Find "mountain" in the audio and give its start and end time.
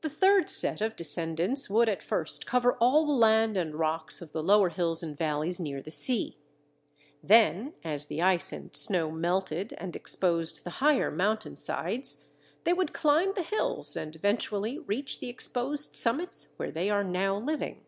11.12-11.54